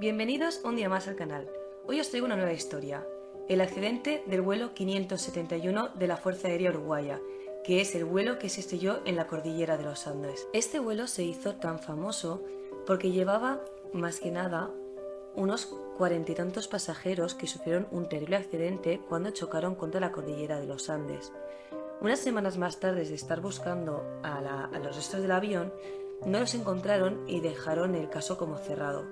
Bienvenidos 0.00 0.60
un 0.64 0.74
día 0.74 0.88
más 0.88 1.06
al 1.06 1.14
canal. 1.14 1.48
Hoy 1.86 2.00
os 2.00 2.10
traigo 2.10 2.26
una 2.26 2.34
nueva 2.34 2.52
historia, 2.52 3.06
el 3.48 3.60
accidente 3.60 4.24
del 4.26 4.40
vuelo 4.40 4.74
571 4.74 5.90
de 5.94 6.08
la 6.08 6.16
Fuerza 6.16 6.48
Aérea 6.48 6.70
Uruguaya, 6.70 7.20
que 7.62 7.80
es 7.80 7.94
el 7.94 8.04
vuelo 8.04 8.40
que 8.40 8.48
se 8.48 8.60
estrelló 8.60 9.02
en 9.04 9.14
la 9.14 9.28
cordillera 9.28 9.76
de 9.76 9.84
los 9.84 10.08
Andes. 10.08 10.48
Este 10.52 10.80
vuelo 10.80 11.06
se 11.06 11.22
hizo 11.22 11.54
tan 11.54 11.78
famoso 11.78 12.42
porque 12.88 13.12
llevaba, 13.12 13.60
más 13.92 14.18
que 14.18 14.32
nada, 14.32 14.72
unos 15.36 15.66
cuarenta 15.96 16.32
y 16.32 16.34
tantos 16.34 16.66
pasajeros 16.66 17.36
que 17.36 17.46
sufrieron 17.46 17.86
un 17.92 18.08
terrible 18.08 18.34
accidente 18.34 19.00
cuando 19.08 19.30
chocaron 19.30 19.76
contra 19.76 20.00
la 20.00 20.10
cordillera 20.10 20.58
de 20.58 20.66
los 20.66 20.90
Andes. 20.90 21.32
Unas 22.00 22.18
semanas 22.18 22.58
más 22.58 22.80
tarde 22.80 23.04
de 23.04 23.14
estar 23.14 23.40
buscando 23.40 24.02
a, 24.24 24.64
a 24.64 24.78
los 24.80 24.96
restos 24.96 25.22
del 25.22 25.30
avión, 25.30 25.72
no 26.26 26.40
los 26.40 26.56
encontraron 26.56 27.22
y 27.28 27.38
dejaron 27.38 27.94
el 27.94 28.10
caso 28.10 28.36
como 28.38 28.58
cerrado. 28.58 29.04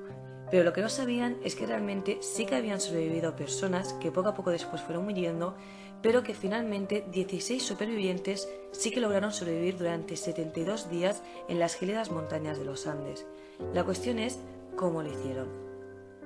Pero 0.53 0.65
lo 0.65 0.75
que 0.75 0.83
no 0.83 0.91
sabían 0.91 1.39
es 1.43 1.57
que 1.57 1.65
realmente 1.65 2.19
sí 2.21 2.45
que 2.45 2.57
habían 2.57 2.79
sobrevivido 2.79 3.35
personas 3.35 3.95
que 3.95 4.13
poco 4.13 4.29
a 4.29 4.35
poco 4.35 4.51
después 4.51 4.83
fueron 4.83 5.05
muriendo, 5.05 5.57
pero 6.03 6.23
que 6.23 6.35
finalmente 6.35 7.07
16 7.11 7.63
supervivientes 7.63 8.51
sí 8.71 8.91
que 8.91 9.01
lograron 9.01 9.33
sobrevivir 9.33 9.79
durante 9.79 10.15
72 10.15 10.91
días 10.91 11.23
en 11.49 11.59
las 11.59 11.75
gélidas 11.75 12.11
montañas 12.11 12.59
de 12.59 12.67
los 12.67 12.87
Andes. 12.87 13.25
La 13.73 13.85
cuestión 13.85 14.19
es 14.19 14.41
cómo 14.77 15.03
lo 15.03 15.11
hicieron. 15.11 15.49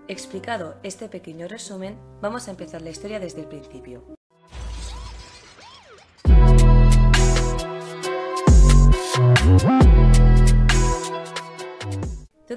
Explicado 0.09 0.75
este 0.83 1.09
pequeño 1.09 1.47
resumen, 1.47 1.97
vamos 2.21 2.49
a 2.49 2.51
empezar 2.51 2.83
la 2.83 2.91
historia 2.91 3.21
desde 3.21 3.43
el 3.43 3.47
principio. 3.47 4.16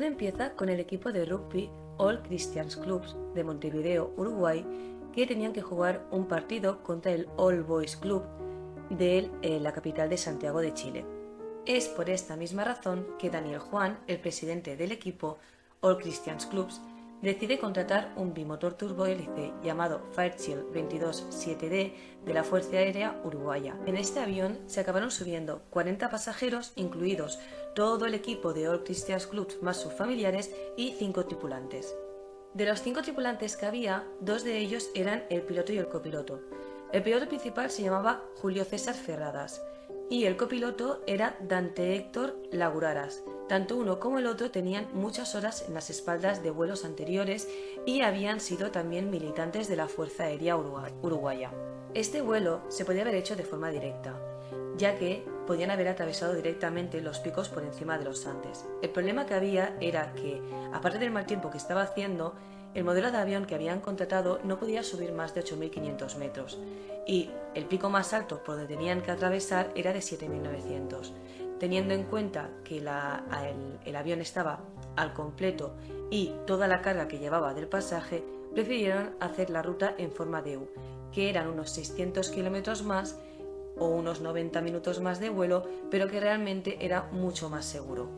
Empieza 0.09 0.53
con 0.55 0.69
el 0.69 0.79
equipo 0.79 1.11
de 1.11 1.25
rugby 1.25 1.69
All 1.97 2.21
Christians 2.23 2.75
Clubs 2.75 3.15
de 3.33 3.43
Montevideo, 3.43 4.13
Uruguay, 4.17 4.65
que 5.13 5.25
tenían 5.25 5.53
que 5.53 5.61
jugar 5.61 6.05
un 6.11 6.27
partido 6.27 6.83
contra 6.83 7.11
el 7.11 7.27
All 7.37 7.63
Boys 7.63 7.95
Club 7.95 8.23
de 8.89 9.29
la 9.61 9.71
capital 9.71 10.09
de 10.09 10.17
Santiago 10.17 10.61
de 10.61 10.73
Chile. 10.73 11.05
Es 11.65 11.87
por 11.87 12.09
esta 12.09 12.35
misma 12.35 12.63
razón 12.63 13.05
que 13.19 13.29
Daniel 13.29 13.59
Juan, 13.59 13.99
el 14.07 14.19
presidente 14.19 14.75
del 14.75 14.91
equipo 14.91 15.37
All 15.81 15.97
Christians 15.97 16.45
Clubs, 16.47 16.81
decide 17.21 17.59
contratar 17.59 18.13
un 18.15 18.33
bimotor 18.33 18.73
turbohélice 18.75 19.51
llamado 19.61 20.01
Fairchild 20.13 20.73
22-7D 20.73 21.93
de 22.25 22.33
la 22.33 22.43
Fuerza 22.45 22.77
Aérea 22.77 23.19
Uruguaya. 23.25 23.75
En 23.85 23.97
este 23.97 24.21
avión 24.21 24.57
se 24.67 24.79
acabaron 24.79 25.11
subiendo 25.11 25.61
40 25.69 26.09
pasajeros, 26.09 26.71
incluidos 26.77 27.39
todo 27.75 28.05
el 28.05 28.13
equipo 28.13 28.53
de 28.53 28.67
All 28.67 28.83
Christians 28.83 29.27
Clubs 29.27 29.61
más 29.61 29.77
sus 29.77 29.93
familiares 29.93 30.51
y 30.75 30.93
5 30.93 31.25
tripulantes. 31.25 31.95
De 32.53 32.65
los 32.65 32.81
5 32.81 33.01
tripulantes 33.01 33.55
que 33.55 33.65
había, 33.65 34.07
dos 34.19 34.43
de 34.43 34.57
ellos 34.57 34.89
eran 34.95 35.25
el 35.29 35.43
piloto 35.43 35.71
y 35.71 35.77
el 35.77 35.87
copiloto. 35.87 36.41
El 36.91 37.03
piloto 37.03 37.27
principal 37.27 37.69
se 37.69 37.83
llamaba 37.83 38.23
Julio 38.37 38.65
César 38.65 38.95
Ferradas 38.95 39.61
y 40.09 40.25
el 40.25 40.37
copiloto 40.37 41.01
era 41.05 41.37
Dante 41.39 41.95
Héctor 41.95 42.35
Laguraras. 42.51 43.23
Tanto 43.47 43.77
uno 43.77 43.99
como 43.99 44.19
el 44.19 44.27
otro 44.27 44.51
tenían 44.51 44.87
muchas 44.93 45.35
horas 45.35 45.65
en 45.67 45.75
las 45.75 45.89
espaldas 45.89 46.41
de 46.41 46.51
vuelos 46.51 46.85
anteriores 46.85 47.47
y 47.85 48.01
habían 48.01 48.39
sido 48.39 48.71
también 48.71 49.11
militantes 49.11 49.67
de 49.67 49.75
la 49.75 49.87
Fuerza 49.87 50.23
Aérea 50.23 50.57
Uruguaya. 50.57 51.51
Este 51.93 52.21
vuelo 52.21 52.61
se 52.69 52.85
podía 52.85 53.01
haber 53.03 53.15
hecho 53.15 53.35
de 53.35 53.43
forma 53.43 53.69
directa, 53.69 54.19
ya 54.79 54.97
que 54.97 55.23
podían 55.45 55.71
haber 55.71 55.89
atravesado 55.89 56.33
directamente 56.33 57.01
los 57.01 57.19
picos 57.19 57.49
por 57.49 57.63
encima 57.63 57.97
de 57.97 58.05
los 58.05 58.25
Andes. 58.25 58.65
El 58.81 58.89
problema 58.89 59.25
que 59.25 59.33
había 59.33 59.75
era 59.81 60.13
que, 60.13 60.41
aparte 60.73 60.97
del 60.97 61.11
mal 61.11 61.25
tiempo 61.25 61.51
que 61.51 61.57
estaba 61.57 61.81
haciendo, 61.81 62.33
el 62.73 62.83
modelo 62.83 63.11
de 63.11 63.17
avión 63.17 63.45
que 63.45 63.55
habían 63.55 63.81
contratado 63.81 64.39
no 64.43 64.57
podía 64.57 64.83
subir 64.83 65.11
más 65.11 65.35
de 65.35 65.43
8.500 65.43 66.17
metros 66.17 66.59
y 67.05 67.29
el 67.55 67.65
pico 67.65 67.89
más 67.89 68.13
alto 68.13 68.41
por 68.43 68.55
donde 68.55 68.73
tenían 68.73 69.01
que 69.01 69.11
atravesar 69.11 69.71
era 69.75 69.91
de 69.91 69.99
7.900. 69.99 71.13
Teniendo 71.59 71.93
en 71.93 72.03
cuenta 72.03 72.51
que 72.63 72.77
el, 72.77 72.87
avión 72.87 74.21
estaba 74.21 74.61
al 74.95 75.13
completo 75.13 75.75
y 76.09 76.33
toda 76.45 76.67
la 76.67 76.81
carga 76.81 77.07
que 77.07 77.19
llevaba 77.19 77.53
del 77.53 77.67
pasaje, 77.67 78.23
prefirieron 78.53 79.15
hacer 79.19 79.49
la 79.49 79.61
ruta 79.61 79.93
en 79.97 80.11
forma 80.11 80.41
de 80.41 80.57
U, 80.57 80.69
que 81.11 81.29
eran 81.29 81.49
unos 81.49 81.71
600 81.71 82.29
kilómetros 82.29 82.83
más 82.83 83.19
o 83.77 83.87
unos 83.87 84.21
90 84.21 84.61
minutos 84.61 84.99
más 84.99 85.19
de 85.19 85.29
vuelo, 85.29 85.67
pero 85.89 86.07
que 86.07 86.19
realmente 86.19 86.77
era 86.85 87.03
mucho 87.11 87.49
más 87.49 87.65
seguro. 87.65 88.09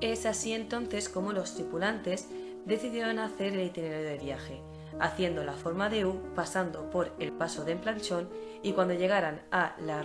Es 0.00 0.24
así 0.26 0.52
entonces 0.52 1.08
como 1.08 1.32
los 1.32 1.54
tripulantes 1.54 2.28
decidieron 2.64 3.18
hacer 3.18 3.54
el 3.54 3.66
itinerario 3.66 4.08
de 4.08 4.18
viaje, 4.18 4.62
haciendo 4.98 5.44
la 5.44 5.52
forma 5.52 5.88
de 5.88 6.04
U, 6.04 6.20
pasando 6.34 6.90
por 6.90 7.12
el 7.18 7.32
paso 7.32 7.64
de 7.64 7.76
Planchón 7.76 8.28
y 8.62 8.72
cuando 8.72 8.94
llegaran 8.94 9.42
a 9.50 9.76
la 9.80 10.02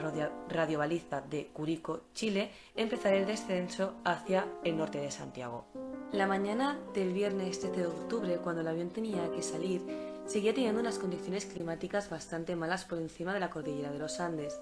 radiobaliza 0.49 1.21
de 1.21 1.47
Curico, 1.47 2.01
Chile, 2.13 2.51
empezar 2.75 3.13
el 3.13 3.25
descenso 3.25 3.95
hacia 4.03 4.47
el 4.63 4.77
norte 4.77 4.99
de 4.99 5.11
Santiago. 5.11 5.65
La 6.11 6.27
mañana 6.27 6.79
del 6.94 7.11
viernes 7.11 7.59
13 7.59 7.81
de 7.81 7.88
octubre, 7.88 8.38
cuando 8.38 8.61
el 8.61 8.67
avión 8.67 8.89
tenía 8.89 9.29
que 9.31 9.41
salir, 9.41 9.81
seguía 10.25 10.53
teniendo 10.53 10.79
unas 10.79 10.99
condiciones 10.99 11.45
climáticas 11.45 12.09
bastante 12.09 12.55
malas 12.55 12.85
por 12.85 12.99
encima 12.99 13.33
de 13.33 13.39
la 13.39 13.49
cordillera 13.49 13.91
de 13.91 13.99
los 13.99 14.19
Andes, 14.19 14.59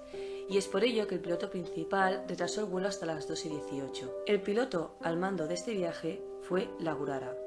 y 0.49 0.57
es 0.57 0.67
por 0.67 0.83
ello 0.83 1.07
que 1.07 1.15
el 1.15 1.21
piloto 1.21 1.49
principal 1.49 2.25
retrasó 2.27 2.61
el 2.61 2.67
vuelo 2.67 2.87
hasta 2.87 3.05
las 3.05 3.27
2 3.27 3.45
y 3.45 3.49
18. 3.49 4.23
El 4.27 4.41
piloto 4.41 4.95
al 5.01 5.17
mando 5.17 5.47
de 5.47 5.53
este 5.53 5.73
viaje 5.73 6.23
fue 6.41 6.69
Lagurara, 6.79 7.37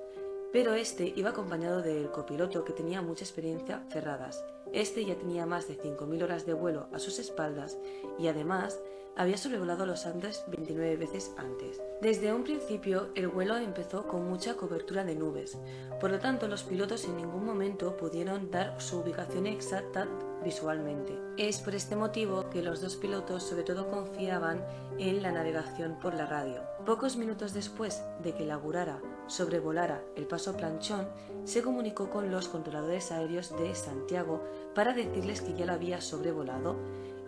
pero 0.52 0.74
este 0.74 1.12
iba 1.16 1.30
acompañado 1.30 1.82
del 1.82 2.10
copiloto 2.10 2.64
que 2.64 2.72
tenía 2.72 3.02
mucha 3.02 3.24
experiencia 3.24 3.84
Ferradas. 3.90 4.44
Este 4.72 5.04
ya 5.04 5.15
tenía 5.15 5.47
más 5.47 5.69
de 5.69 5.78
5.000 5.78 6.22
horas 6.22 6.47
de 6.47 6.54
vuelo 6.54 6.88
a 6.93 6.99
sus 6.99 7.19
espaldas 7.19 7.78
y 8.19 8.28
además 8.28 8.78
había 9.16 9.38
sobrevolado 9.38 9.87
los 9.87 10.04
Andes 10.04 10.44
29 10.49 10.97
veces 10.99 11.32
antes. 11.38 11.81
Desde 12.03 12.34
un 12.34 12.44
principio 12.44 13.09
el 13.15 13.28
vuelo 13.28 13.56
empezó 13.56 14.06
con 14.06 14.28
mucha 14.28 14.54
cobertura 14.54 15.04
de 15.04 15.15
nubes, 15.15 15.56
por 16.00 16.10
lo 16.10 16.19
tanto 16.19 16.49
los 16.49 16.65
pilotos 16.65 17.06
en 17.06 17.16
ningún 17.16 17.44
momento 17.44 17.97
pudieron 17.97 18.50
dar 18.50 18.81
su 18.81 18.99
ubicación 18.99 19.47
exacta 19.47 20.06
visualmente. 20.44 21.19
Es 21.38 21.60
por 21.60 21.75
este 21.75 21.97
motivo 21.97 22.50
que 22.50 22.62
los 22.62 22.83
dos 22.83 22.97
pilotos 22.97 23.43
sobre 23.43 23.65
todo 23.65 23.91
confiaban 23.91 24.62
en 24.98 25.22
la 25.22 25.33
navegación 25.33 25.98
por 25.98 26.15
la 26.15 26.27
radio. 26.27 26.60
Pocos 26.84 27.16
minutos 27.16 27.54
después 27.54 28.03
de 28.22 28.34
que 28.34 28.44
la 28.44 28.56
Gurara 28.56 29.00
sobrevolara 29.26 30.03
el 30.16 30.26
paso 30.26 30.56
Planchón, 30.56 31.09
se 31.44 31.62
comunicó 31.62 32.10
con 32.10 32.31
los 32.31 32.48
controladores 32.48 33.12
aéreos 33.12 33.56
de 33.56 33.75
Santiago 33.75 34.42
para 34.75 34.92
decirles 34.92 35.41
que 35.41 35.54
ya 35.54 35.66
lo 35.66 35.72
había 35.72 36.00
sobrevolado 36.00 36.76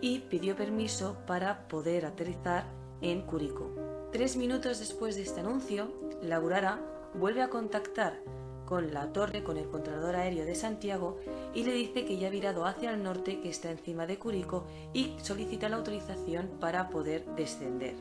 y 0.01 0.19
pidió 0.19 0.55
permiso 0.55 1.17
para 1.27 1.67
poder 1.67 2.05
aterrizar 2.05 2.65
en 3.01 3.21
Curico. 3.21 3.71
Tres 4.11 4.37
minutos 4.37 4.79
después 4.79 5.15
de 5.15 5.21
este 5.23 5.41
anuncio, 5.41 5.91
la 6.21 6.39
Gurara 6.39 6.79
vuelve 7.13 7.41
a 7.41 7.49
contactar 7.49 8.21
con 8.65 8.93
la 8.93 9.11
torre, 9.11 9.43
con 9.43 9.57
el 9.57 9.67
controlador 9.67 10.15
aéreo 10.15 10.45
de 10.45 10.53
Santiago, 10.53 11.17
y 11.55 11.63
le 11.63 11.73
dice 11.73 12.05
que 12.05 12.17
ya 12.17 12.27
ha 12.27 12.31
virado 12.31 12.65
hacia 12.65 12.91
el 12.91 13.01
norte, 13.01 13.39
que 13.41 13.49
está 13.49 13.71
encima 13.71 14.05
de 14.05 14.19
Curico, 14.19 14.67
y 14.93 15.15
solicita 15.23 15.69
la 15.69 15.77
autorización 15.77 16.51
para 16.59 16.89
poder 16.89 17.25
descender. 17.35 17.95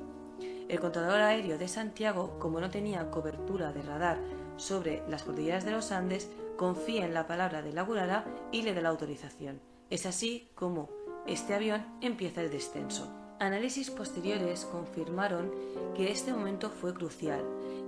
El 0.69 0.81
controlador 0.81 1.21
aéreo 1.23 1.57
de 1.57 1.67
Santiago, 1.67 2.39
como 2.39 2.61
no 2.61 2.69
tenía 2.69 3.11
cobertura 3.11 3.73
de 3.73 3.81
radar 3.81 4.19
sobre 4.59 5.03
las 5.09 5.23
cordilleras 5.23 5.65
de 5.65 5.71
los 5.71 5.93
Andes, 5.93 6.29
confía 6.59 7.07
en 7.07 7.15
la 7.15 7.27
palabra 7.27 7.63
de 7.63 7.73
la 7.73 7.83
Gurara 7.83 8.27
y 8.53 8.63
le 8.63 8.75
da 8.75 8.83
la 8.83 8.91
autorización. 8.91 9.61
Es 9.89 10.05
así 10.05 10.51
como 10.55 10.91
este 11.27 11.55
avión 11.55 11.87
empieza 12.03 12.43
el 12.43 12.51
descenso. 12.51 13.11
Análisis 13.39 13.91
posteriores 13.91 14.67
confirmaron 14.67 15.53
que 15.95 16.11
este 16.11 16.33
momento 16.33 16.69
fue 16.69 16.93
crucial, 16.93 17.45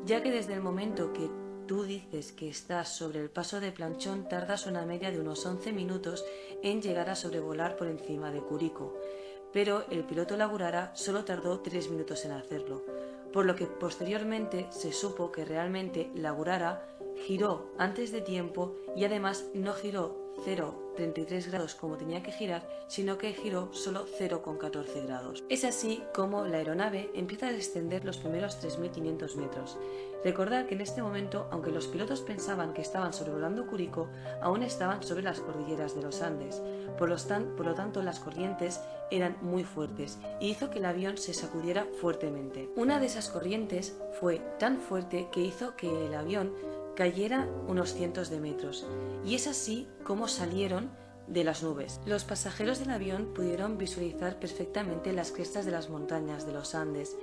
ya 0.07 0.23
que 0.23 0.31
desde 0.31 0.55
el 0.55 0.63
momento 0.63 1.13
que 1.13 1.29
tú 1.67 1.85
dices 1.85 2.33
que 2.33 2.49
estás 2.49 2.89
sobre 2.89 3.21
el 3.21 3.31
paso 3.31 3.61
de 3.61 3.73
planchón, 3.73 4.29
tardas 4.29 4.67
una 4.67 4.87
media 4.87 5.11
de 5.11 5.21
unos 5.21 5.45
11 5.45 5.73
minutos 5.73 6.25
en 6.63 6.81
llegar 6.81 7.11
a 7.11 7.17
sobrevolar 7.17 7.77
por 7.77 7.89
encima 7.89 8.31
de 8.31 8.41
Curico, 8.41 8.95
pero 9.53 9.85
el 9.91 10.05
piloto 10.05 10.37
Lagurara 10.37 10.93
solo 10.95 11.25
tardó 11.25 11.61
3 11.61 11.91
minutos 11.91 12.25
en 12.25 12.33
hacerlo, 12.33 12.85
por 13.33 13.47
lo 13.47 13.57
que 13.57 13.67
posteriormente 13.67 14.67
se 14.71 14.93
supo 14.93 15.33
que 15.33 15.45
realmente 15.45 16.11
Lagurara 16.15 16.87
giró 17.27 17.73
antes 17.79 18.13
de 18.13 18.21
tiempo 18.21 18.75
y 18.97 19.05
además 19.05 19.47
no 19.55 19.75
giró 19.75 20.20
0,33 20.45 21.51
grados 21.51 21.75
como 21.75 21.97
tenía 21.97 22.23
que 22.23 22.33
girar, 22.33 22.69
sino 22.89 23.19
que 23.19 23.33
giró 23.33 23.73
solo 23.73 24.07
0,14 24.07 25.07
grados. 25.07 25.45
Es 25.49 25.65
así 25.65 26.03
como 26.15 26.47
la 26.47 26.59
aeronave 26.59 27.11
empieza 27.15 27.49
a 27.49 27.53
descender 27.53 28.05
los 28.05 28.19
primeros 28.19 28.63
3.500 28.63 29.37
metros. 29.37 29.79
Recordad 30.23 30.67
que 30.67 30.75
en 30.75 30.83
este 30.83 31.03
momento, 31.03 31.49
aunque 31.51 31.71
los 31.71 31.87
pilotos 31.87 32.21
pensaban 32.21 32.75
que 32.75 32.83
estaban 32.83 33.15
sobrevolando 33.15 33.67
Curico, 33.67 34.09
aún 34.43 34.63
estaban 34.63 35.03
sobre 35.03 35.23
las 35.23 35.41
cordilleras 35.41 35.95
de 35.95 36.03
los 36.03 36.21
Andes. 36.21 36.61
Por 36.99 37.09
lo, 37.09 37.17
por 37.57 37.67
lo 37.67 37.75
tanto, 37.75 38.03
las 38.03 38.21
corrientes 38.21 38.81
eran 39.11 39.37
muy 39.41 39.65
fuertes 39.65 40.19
y 40.39 40.51
hizo 40.51 40.71
que 40.71 40.79
el 40.79 40.85
avión 40.85 41.17
se 41.17 41.33
sacudiera 41.33 41.87
fuertemente. 42.01 42.69
Una 42.77 43.01
de 43.01 43.07
esas 43.07 43.29
corrientes 43.29 43.97
fue 44.21 44.41
tan 44.59 44.79
fuerte 44.79 45.29
que 45.33 45.41
hizo 45.41 45.75
que 45.75 46.07
el 46.07 46.15
avión 46.15 46.53
cayera 47.01 47.49
unos 47.67 47.95
cientos 47.95 48.29
de 48.29 48.41
metros. 48.41 48.87
Y 49.25 49.35
es 49.35 49.47
así 49.47 49.89
como 50.05 50.29
salieron 50.29 50.91
de 51.27 51.45
las 51.45 51.63
nubes. 51.63 51.99
Los 52.05 52.25
pasajeros 52.25 52.79
del 52.79 52.91
avión 52.91 53.33
pudieron 53.35 53.79
visualizar 53.79 54.39
perfectamente 54.39 55.15
las 55.15 55.33
crestas 55.33 55.65
de 55.65 55.71
las 55.71 55.89
montañas 55.89 56.45
de 56.45 56.53
los 56.53 56.75
Andes, 56.75 57.17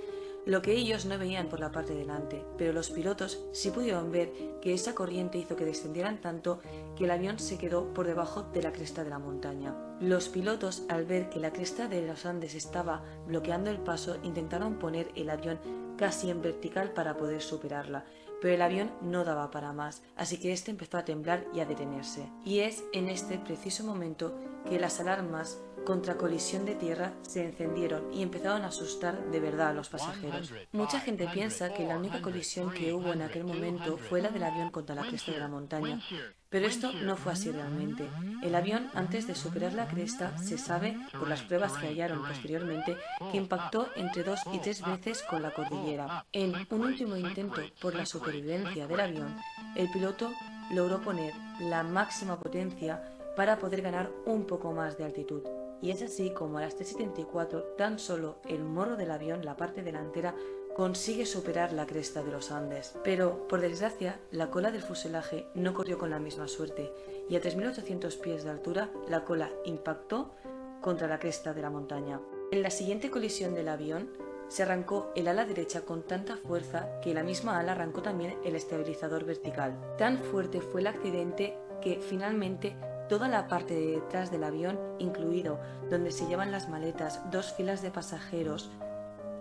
lo 0.48 0.64
que 0.64 0.72
ellos 0.72 1.06
no 1.06 1.20
veían 1.20 1.48
por 1.48 1.60
la 1.60 1.72
parte 1.72 1.94
delante, 1.94 2.44
pero 2.58 2.74
los 2.74 2.90
pilotos 2.90 3.40
sí 3.52 3.70
pudieron 3.70 4.12
ver 4.12 4.32
que 4.64 4.74
esa 4.74 4.96
corriente 4.96 5.38
hizo 5.38 5.56
que 5.56 5.66
descendieran 5.66 6.22
tanto 6.22 6.60
que 6.96 7.04
el 7.04 7.12
avión 7.12 7.38
se 7.38 7.60
quedó 7.60 7.94
por 7.94 8.08
debajo 8.08 8.42
de 8.42 8.64
la 8.64 8.72
cresta 8.72 9.04
de 9.04 9.12
la 9.12 9.20
montaña. 9.20 9.76
Los 10.00 10.28
pilotos, 10.28 10.86
al 10.90 11.06
ver 11.06 11.30
que 11.30 11.40
la 11.40 11.54
cresta 11.54 11.88
de 11.88 12.02
los 12.02 12.26
Andes 12.26 12.56
estaba 12.56 13.04
bloqueando 13.28 13.70
el 13.70 13.78
paso, 13.78 14.18
intentaron 14.24 14.80
poner 14.80 15.12
el 15.14 15.30
avión 15.30 15.60
casi 15.98 16.32
en 16.32 16.42
vertical 16.42 16.94
para 16.94 17.18
poder 17.18 17.42
superarla, 17.42 18.06
pero 18.42 18.54
el 18.54 18.62
avión 18.62 18.92
no 19.02 19.24
daba 19.24 19.52
para 19.52 19.74
más, 19.74 20.04
así 20.16 20.38
que 20.40 20.54
este 20.54 20.72
empezó 20.72 20.98
a 20.98 21.06
temblar 21.06 21.46
y 21.54 21.60
a 21.60 21.66
detenerse. 21.66 22.30
Y 22.46 22.60
es 22.60 22.84
en 22.94 23.10
este 23.10 23.38
preciso 23.38 23.84
momento 23.84 24.38
que 24.70 24.80
las 24.80 25.00
alarmas 25.00 25.60
contra 25.86 26.18
colisión 26.18 26.66
de 26.66 26.76
tierra 26.76 27.14
se 27.22 27.46
encendieron 27.46 28.14
y 28.14 28.22
empezaron 28.22 28.64
a 28.64 28.68
asustar 28.68 29.32
de 29.32 29.40
verdad 29.40 29.70
a 29.70 29.74
los 29.74 29.88
pasajeros. 29.88 30.52
Mucha 30.74 31.00
gente 31.00 31.30
piensa 31.30 31.74
que 31.74 31.88
la 31.88 31.98
única 31.98 32.22
colisión 32.22 32.72
que 32.72 32.92
hubo 32.92 33.14
en 33.14 33.22
aquel 33.22 33.46
momento 33.46 33.98
fue 33.98 34.22
la 34.22 34.30
del 34.30 34.44
avión 34.44 34.70
contra 34.70 34.96
la 34.96 35.08
cresta 35.08 35.32
de 35.32 35.40
la 35.40 35.48
montaña, 35.48 36.02
pero 36.50 36.66
esto 36.66 36.92
no 36.94 37.16
fue 37.16 37.34
así 37.34 37.52
realmente. 37.52 38.08
El 38.42 38.56
avión, 38.56 38.90
antes 38.94 39.28
de 39.28 39.36
superar 39.36 39.74
la 39.74 39.88
cresta, 39.88 40.38
se 40.38 40.58
sabe, 40.58 40.98
por 41.18 41.28
las 41.28 41.42
pruebas 41.42 41.74
que 41.74 41.88
hallaron 41.88 42.26
posteriormente, 42.26 42.98
que 43.32 43.38
impactó 43.38 43.90
entre 43.96 44.24
dos 44.24 44.40
y 44.54 44.60
tres 44.60 44.82
veces 44.86 45.24
con 45.24 45.42
la 45.42 45.54
cordillera. 45.54 46.26
En 46.32 46.54
un 46.70 46.82
último 46.82 47.16
intento 47.16 47.62
por 47.82 47.96
la 47.96 48.06
supervivencia 48.06 48.88
del 48.88 49.00
avión, 49.00 49.36
el 49.76 49.92
piloto 49.92 50.32
logró 50.72 51.02
poner 51.02 51.34
la 51.60 51.84
máxima 51.84 52.40
potencia 52.40 53.02
para 53.36 53.58
poder 53.58 53.82
ganar 53.82 54.12
un 54.26 54.46
poco 54.46 54.72
más 54.72 54.98
de 54.98 55.06
altitud 55.06 55.44
y 55.82 55.92
es 55.92 56.02
así 56.02 56.32
como 56.32 56.58
a 56.58 56.62
las 56.62 56.78
3.74 56.78 57.76
tan 57.78 58.00
solo 58.00 58.40
el 58.48 58.64
morro 58.64 58.96
del 58.96 59.12
avión, 59.12 59.46
la 59.46 59.56
parte 59.56 59.84
delantera, 59.84 60.36
consigue 60.78 61.26
superar 61.26 61.74
la 61.74 61.88
cresta 61.88 62.22
de 62.22 62.32
los 62.32 62.52
Andes. 62.52 62.94
Pero, 63.04 63.48
por 63.48 63.62
desgracia, 63.62 64.20
la 64.32 64.52
cola 64.52 64.72
del 64.72 64.84
fuselaje 64.84 65.48
no 65.56 65.74
corrió 65.74 65.98
con 65.98 66.12
la 66.12 66.20
misma 66.20 66.48
suerte 66.48 66.94
y 67.28 67.36
a 67.36 67.42
3.800 67.42 68.20
pies 68.20 68.44
de 68.44 68.52
altura 68.52 68.92
la 69.10 69.26
cola 69.26 69.50
impactó 69.66 70.36
contra 70.80 71.08
la 71.08 71.18
cresta 71.18 71.56
de 71.56 71.64
la 71.64 71.72
montaña. 71.72 72.22
En 72.52 72.62
la 72.62 72.70
siguiente 72.70 73.10
colisión 73.10 73.56
del 73.56 73.70
avión, 73.70 74.10
se 74.50 74.64
arrancó 74.64 75.12
el 75.16 75.28
ala 75.28 75.46
derecha 75.46 75.82
con 75.82 76.04
tanta 76.04 76.38
fuerza 76.38 77.02
que 77.02 77.14
la 77.16 77.24
misma 77.24 77.60
ala 77.60 77.72
arrancó 77.74 78.04
también 78.04 78.38
el 78.46 78.56
estabilizador 78.56 79.26
vertical. 79.26 79.76
Tan 79.98 80.20
fuerte 80.20 80.62
fue 80.62 80.82
el 80.82 80.88
accidente 80.88 81.58
que 81.82 82.00
finalmente 82.00 82.78
Toda 83.10 83.30
la 83.30 83.48
parte 83.48 83.74
de 83.74 83.92
detrás 84.02 84.32
del 84.32 84.44
avión, 84.44 84.78
incluido 85.00 85.60
donde 85.90 86.12
se 86.12 86.28
llevan 86.28 86.52
las 86.52 86.68
maletas, 86.68 87.22
dos 87.32 87.54
filas 87.54 87.82
de 87.82 87.90
pasajeros, 87.90 88.70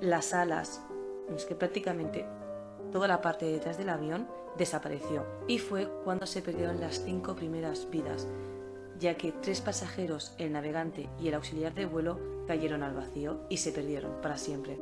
las 0.01 0.33
alas, 0.33 0.83
es 1.35 1.45
que 1.45 1.55
prácticamente 1.55 2.25
toda 2.93 3.09
la 3.09 3.21
parte 3.21 3.47
de 3.47 3.53
detrás 3.53 3.79
del 3.79 3.89
avión 3.89 4.29
desapareció. 4.57 5.25
Y 5.47 5.59
fue 5.59 5.89
cuando 6.05 6.27
se 6.27 6.43
perdieron 6.43 6.81
las 6.81 7.03
cinco 7.05 7.35
primeras 7.35 7.91
vidas, 7.91 8.27
ya 8.99 9.17
que 9.17 9.33
tres 9.33 9.61
pasajeros, 9.61 10.35
el 10.39 10.53
navegante 10.53 11.09
y 11.21 11.29
el 11.29 11.35
auxiliar 11.35 11.75
de 11.75 11.87
vuelo, 11.87 12.19
cayeron 12.47 12.83
al 12.83 12.95
vacío 12.95 13.41
y 13.49 13.59
se 13.59 13.73
perdieron 13.73 14.21
para 14.23 14.39
siempre. 14.39 14.79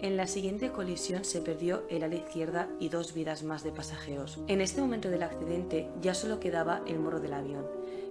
En 0.00 0.18
la 0.18 0.26
siguiente 0.26 0.70
colisión 0.70 1.24
se 1.24 1.40
perdió 1.40 1.84
el 1.88 2.02
ala 2.02 2.16
izquierda 2.16 2.68
y 2.78 2.90
dos 2.90 3.14
vidas 3.14 3.42
más 3.42 3.64
de 3.64 3.72
pasajeros. 3.72 4.38
En 4.48 4.60
este 4.60 4.82
momento 4.82 5.08
del 5.08 5.22
accidente 5.22 5.88
ya 6.02 6.12
solo 6.12 6.40
quedaba 6.40 6.82
el 6.86 6.98
morro 6.98 7.20
del 7.20 7.32
avión, 7.32 7.64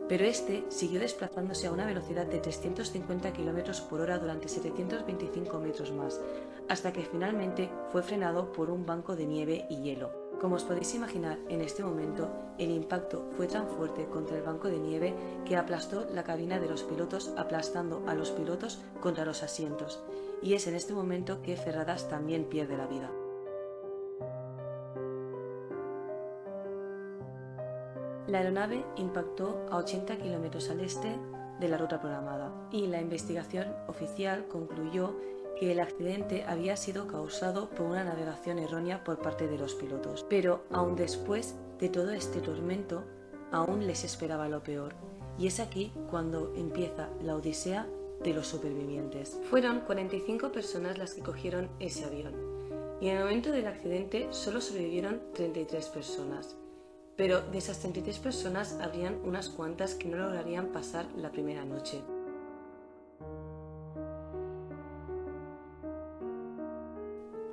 pero 0.08 0.26
este 0.26 0.66
siguió 0.70 1.00
desplazándose 1.00 1.68
a 1.68 1.72
una 1.72 1.86
velocidad 1.86 2.26
de 2.26 2.40
350 2.40 3.34
km 3.34 3.82
por 3.88 4.02
hora 4.02 4.20
durante 4.20 4.48
725 4.48 5.60
metros 5.60 5.92
más, 5.92 6.20
hasta 6.70 6.92
que 6.94 7.04
finalmente 7.04 7.70
fue 7.92 8.04
frenado 8.04 8.52
por 8.52 8.70
un 8.70 8.86
banco 8.86 9.16
de 9.16 9.26
nieve 9.26 9.66
y 9.70 9.82
hielo. 9.82 10.12
Como 10.42 10.56
os 10.56 10.64
podéis 10.64 10.94
imaginar, 10.94 11.40
en 11.48 11.62
este 11.62 11.84
momento 11.84 12.30
el 12.58 12.70
impacto 12.72 13.30
fue 13.38 13.48
tan 13.48 13.68
fuerte 13.68 14.06
contra 14.08 14.36
el 14.36 14.44
banco 14.44 14.68
de 14.68 14.80
nieve 14.80 15.14
que 15.46 15.56
aplastó 15.56 16.06
la 16.14 16.24
cabina 16.24 16.60
de 16.60 16.68
los 16.68 16.84
pilotos 16.84 17.32
aplastando 17.38 18.04
a 18.08 18.14
los 18.14 18.32
pilotos 18.32 18.82
contra 19.00 19.26
los 19.26 19.42
asientos 19.42 20.04
y 20.42 20.56
es 20.56 20.68
en 20.68 20.76
este 20.76 20.94
momento 20.94 21.42
que 21.42 21.56
Ferradas 21.56 22.10
también 22.10 22.44
pierde 22.44 22.76
la 22.76 22.88
vida. 22.88 23.10
La 28.34 28.40
aeronave 28.40 28.84
impactó 28.96 29.64
a 29.70 29.78
80 29.78 30.18
kilómetros 30.18 30.72
al 30.72 30.80
este 30.80 31.20
de 31.60 31.68
la 31.68 31.78
ruta 31.78 32.02
programada 32.02 32.52
y 32.72 32.88
la 32.88 33.00
investigación 33.00 33.68
oficial 33.86 34.48
concluyó 34.48 35.16
que 35.60 35.72
el 35.72 35.80
accidente 35.80 36.44
había 36.48 36.76
sido 36.76 37.06
causado 37.06 37.70
por 37.70 37.86
una 37.86 38.04
navegación 38.04 38.58
errónea 38.58 39.04
por 39.04 39.20
parte 39.20 39.46
de 39.48 39.60
los 39.60 39.76
pilotos. 39.76 40.26
Pero 40.32 40.64
aún 40.72 40.96
después 40.96 41.54
de 41.78 41.90
todo 41.90 42.10
este 42.10 42.42
tormento, 42.42 43.04
aún 43.52 43.86
les 43.86 44.04
esperaba 44.04 44.50
lo 44.50 44.64
peor. 44.64 44.96
Y 45.38 45.46
es 45.46 45.60
aquí 45.60 45.94
cuando 46.10 46.56
empieza 46.56 47.10
la 47.22 47.36
odisea 47.36 47.86
de 48.24 48.34
los 48.34 48.48
supervivientes. 48.48 49.40
Fueron 49.52 49.82
45 49.82 50.52
personas 50.52 50.98
las 50.98 51.14
que 51.14 51.22
cogieron 51.22 51.70
ese 51.80 52.04
avión 52.06 52.34
y 53.00 53.10
en 53.10 53.18
el 53.18 53.24
momento 53.26 53.52
del 53.52 53.68
accidente 53.68 54.28
solo 54.32 54.62
sobrevivieron 54.62 55.22
33 55.34 55.88
personas. 55.90 56.56
Pero 57.16 57.42
de 57.42 57.58
esas 57.60 57.80
33 57.80 58.20
personas 58.20 58.80
habrían 58.82 59.20
unas 59.24 59.50
cuantas 59.50 59.94
que 59.96 60.08
no 60.08 60.18
lograrían 60.18 60.68
pasar 60.68 61.06
la 61.16 61.32
primera 61.32 61.64
noche. 61.64 62.02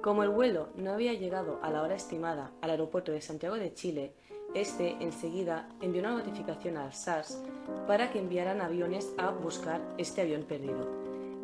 Como 0.02 0.22
el 0.22 0.30
vuelo 0.30 0.70
no 0.76 0.92
había 0.92 1.12
llegado 1.12 1.58
a 1.62 1.70
la 1.70 1.82
hora 1.82 1.94
estimada 1.94 2.52
al 2.62 2.70
aeropuerto 2.70 3.12
de 3.12 3.20
Santiago 3.20 3.56
de 3.56 3.74
Chile, 3.74 4.14
este 4.54 4.96
enseguida 5.00 5.68
envió 5.82 6.00
una 6.00 6.12
notificación 6.12 6.78
al 6.78 6.94
SARS 6.94 7.38
para 7.86 8.10
que 8.10 8.18
enviaran 8.18 8.62
aviones 8.62 9.12
a 9.18 9.30
buscar 9.30 9.82
este 9.98 10.22
avión 10.22 10.44
perdido. 10.44 10.88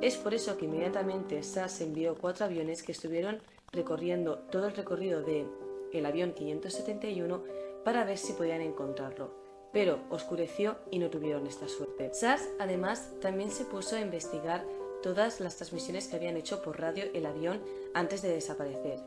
Es 0.00 0.16
por 0.16 0.32
eso 0.32 0.56
que 0.56 0.64
inmediatamente 0.64 1.42
SARS 1.42 1.82
envió 1.82 2.16
cuatro 2.16 2.46
aviones 2.46 2.82
que 2.82 2.92
estuvieron 2.92 3.40
recorriendo 3.72 4.38
todo 4.38 4.66
el 4.66 4.74
recorrido 4.74 5.22
del 5.22 5.46
el 5.92 6.04
avión 6.04 6.32
571 6.32 7.42
para 7.86 8.02
ver 8.02 8.18
si 8.18 8.32
podían 8.32 8.62
encontrarlo, 8.62 9.30
pero 9.72 10.00
oscureció 10.10 10.74
y 10.90 10.98
no 10.98 11.08
tuvieron 11.08 11.46
esta 11.46 11.68
suerte. 11.68 12.12
SARS 12.12 12.42
además 12.58 13.12
también 13.20 13.52
se 13.52 13.64
puso 13.64 13.94
a 13.94 14.00
investigar 14.00 14.66
todas 15.04 15.38
las 15.38 15.54
transmisiones 15.54 16.08
que 16.08 16.16
habían 16.16 16.36
hecho 16.36 16.62
por 16.62 16.80
radio 16.80 17.04
el 17.14 17.26
avión 17.26 17.62
antes 17.94 18.22
de 18.22 18.30
desaparecer. 18.30 18.98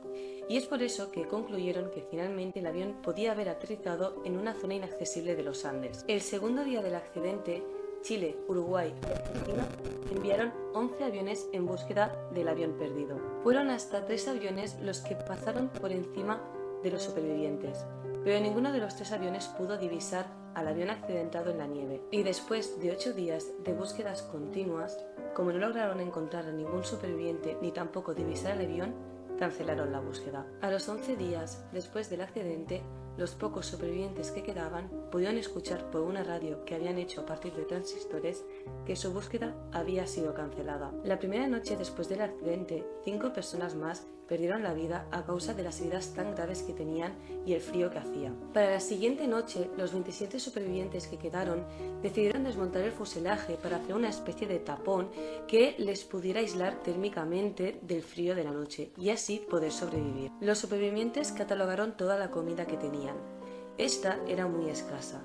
Y 0.48 0.56
es 0.56 0.66
por 0.66 0.82
eso 0.82 1.12
que 1.12 1.28
concluyeron 1.28 1.92
que 1.92 2.06
finalmente 2.10 2.60
el 2.60 2.68
avión 2.68 3.02
podía 3.04 3.34
haber 3.34 3.50
aterrizado 3.50 4.22
en 4.24 4.38
una 4.38 4.54
zona 4.54 4.76
inaccesible 4.76 5.36
de 5.36 5.44
los 5.44 5.66
Andes. 5.66 6.06
El 6.08 6.22
segundo 6.22 6.64
día 6.64 6.82
del 6.82 6.96
accidente, 6.96 7.62
Chile, 8.02 8.38
Uruguay 8.48 8.94
y 9.04 9.12
Argentina 9.12 9.68
enviaron 10.10 10.54
11 10.74 11.04
aviones 11.04 11.50
en 11.52 11.66
búsqueda 11.66 12.30
del 12.34 12.48
avión 12.48 12.78
perdido. 12.78 13.20
Fueron 13.44 13.72
hasta 13.72 14.06
tres 14.06 14.30
aviones 14.30 14.78
los 14.80 15.02
que 15.02 15.18
pasaron 15.18 15.68
por 15.68 15.92
encima 15.92 16.42
de 16.82 16.92
los 16.92 17.04
supervivientes, 17.04 17.86
pero 18.24 18.40
ninguno 18.40 18.72
de 18.72 18.80
los 18.80 18.96
tres 18.96 19.12
aviones 19.12 19.48
pudo 19.48 19.78
divisar 19.78 20.28
al 20.56 20.68
avión 20.68 20.90
accidentado 20.90 21.52
en 21.52 21.60
la 21.60 21.68
nieve. 21.68 22.02
Y 22.12 22.24
después 22.24 22.80
de 22.80 22.92
ocho 22.92 23.14
días 23.14 23.48
de 23.64 23.74
búsquedas 23.74 24.24
continuas, 24.24 24.98
como 25.36 25.52
no 25.52 25.60
lograron 25.60 26.00
encontrar 26.00 26.46
a 26.46 26.52
ningún 26.52 26.84
superviviente 26.84 27.58
ni 27.62 27.72
tampoco 27.72 28.14
divisar 28.14 28.58
el 28.58 28.66
avión, 28.66 28.94
cancelaron 29.38 29.92
la 29.92 30.02
búsqueda. 30.02 30.46
A 30.62 30.70
los 30.70 30.88
11 30.90 31.16
días 31.16 31.64
después 31.72 32.10
del 32.10 32.22
accidente, 32.22 32.82
los 33.18 33.36
pocos 33.36 33.66
supervivientes 33.66 34.32
que 34.32 34.44
quedaban 34.44 34.90
pudieron 35.10 35.38
escuchar 35.38 35.90
por 35.92 36.02
una 36.02 36.24
radio 36.24 36.64
que 36.66 36.76
habían 36.76 36.98
hecho 36.98 37.22
a 37.22 37.26
partir 37.26 37.54
de 37.54 37.66
transistores 37.66 38.44
que 38.86 38.96
su 38.96 39.12
búsqueda 39.12 39.56
había 39.72 40.08
sido 40.08 40.34
cancelada. 40.34 40.92
La 41.04 41.20
primera 41.20 41.48
noche 41.48 41.78
después 41.78 42.10
del 42.10 42.22
accidente, 42.22 42.86
cinco 43.04 43.34
personas 43.34 43.76
más 43.76 44.06
perdieron 44.30 44.62
la 44.62 44.76
vida 44.76 45.08
a 45.12 45.26
causa 45.26 45.56
de 45.56 45.64
las 45.64 45.82
heridas 45.82 46.14
tan 46.14 46.36
graves 46.36 46.62
que 46.62 46.72
tenían 46.72 47.16
y 47.46 47.54
el 47.54 47.62
frío 47.62 47.90
que 47.90 47.98
hacía. 47.98 48.32
Para 48.54 48.70
la 48.70 48.80
siguiente 48.80 49.28
noche, 49.28 49.70
los 49.76 49.92
27 49.92 50.40
supervivientes 50.40 51.08
que 51.08 51.18
quedaron 51.18 51.66
decidieron 52.04 52.44
desmontar 52.44 52.84
el 52.84 52.92
fuselaje 52.92 53.56
para 53.56 53.78
hacer 53.78 53.96
una 53.96 54.10
especie 54.10 54.48
de 54.48 54.60
tapón 54.60 55.10
que 55.48 55.76
les 55.80 56.06
pudiera 56.06 56.42
aislar 56.42 56.84
térmicamente 56.84 57.80
del 57.82 58.04
frío 58.04 58.36
de 58.36 58.44
la 58.44 58.52
noche 58.52 58.92
y 58.96 59.10
así 59.10 59.44
poder 59.50 59.72
sobrevivir. 59.72 60.32
Los 60.40 60.60
supervivientes 60.60 61.32
catalogaron 61.32 61.98
toda 61.98 62.18
la 62.18 62.30
comida 62.30 62.68
que 62.68 62.78
tenían. 62.78 63.39
Esta 63.80 64.20
era 64.28 64.46
muy 64.46 64.70
escasa, 64.70 65.22